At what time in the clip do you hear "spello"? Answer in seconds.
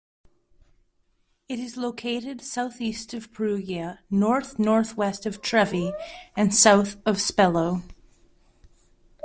7.17-7.83